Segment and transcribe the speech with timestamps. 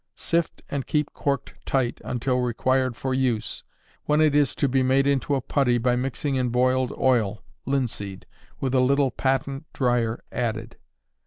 [0.15, 3.63] Sift and keep corked tight until required for use,
[4.05, 8.25] when it is to be made into a putty by mixing in boiled oil (linseed)
[8.59, 10.75] with a little patent dryer added.